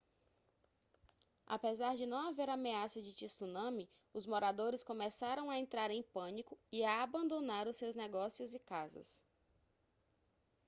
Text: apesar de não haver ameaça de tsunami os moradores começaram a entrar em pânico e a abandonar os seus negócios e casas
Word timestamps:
apesar 1.45 1.95
de 1.95 2.07
não 2.07 2.27
haver 2.27 2.49
ameaça 2.49 2.99
de 2.99 3.13
tsunami 3.13 3.87
os 4.15 4.25
moradores 4.25 4.83
começaram 4.83 5.51
a 5.51 5.59
entrar 5.59 5.91
em 5.91 6.01
pânico 6.01 6.57
e 6.71 6.83
a 6.83 7.03
abandonar 7.03 7.67
os 7.67 7.77
seus 7.77 7.95
negócios 7.95 8.55
e 8.55 8.59
casas 8.61 9.23